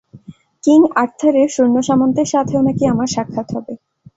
[0.63, 3.73] King আর্থারের সৈন্যসামন্তের সাথেও নাকি আমার সাক্ষাৎ হবে।